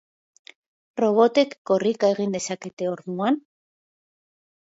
[1.01, 3.37] Robotek korrika egin dezakete, orduan?